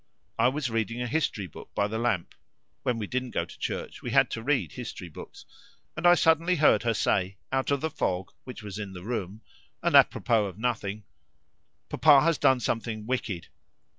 I 0.39 0.47
was 0.47 0.71
reading 0.71 0.99
a 1.03 1.07
history 1.07 1.45
book 1.45 1.69
by 1.75 1.87
the 1.87 1.99
lamp 1.99 2.33
when 2.81 2.97
we 2.97 3.05
didn't 3.05 3.35
go 3.37 3.45
to 3.45 3.59
church 3.59 4.01
we 4.01 4.09
had 4.09 4.31
to 4.31 4.41
read 4.41 4.71
history 4.71 5.09
books 5.09 5.45
and 5.95 6.07
I 6.07 6.15
suddenly 6.15 6.55
heard 6.55 6.81
her 6.81 6.95
say, 6.95 7.37
out 7.51 7.69
of 7.69 7.81
the 7.81 7.91
fog, 7.91 8.31
which 8.43 8.63
was 8.63 8.79
in 8.79 8.93
the 8.93 9.03
room, 9.03 9.41
and 9.83 9.93
apropos 9.93 10.47
of 10.47 10.57
nothing: 10.57 11.03
'Papa 11.87 12.21
has 12.21 12.39
done 12.39 12.59
something 12.59 13.05
wicked.' 13.05 13.49